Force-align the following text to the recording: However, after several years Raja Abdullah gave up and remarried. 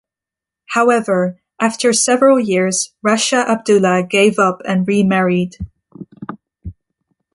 However, 0.69 1.39
after 1.59 1.93
several 1.93 2.39
years 2.39 2.91
Raja 3.03 3.35
Abdullah 3.47 4.01
gave 4.01 4.39
up 4.39 4.63
and 4.65 4.87
remarried. 4.87 5.57